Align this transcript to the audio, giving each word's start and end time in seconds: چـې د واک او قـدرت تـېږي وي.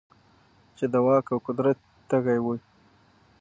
چـې 0.77 0.85
د 0.93 0.95
واک 1.05 1.25
او 1.33 1.39
قـدرت 1.47 1.77
تـېږي 2.09 2.37
وي. 2.45 2.57